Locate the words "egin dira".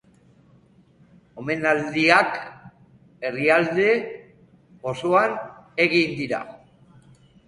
5.85-6.41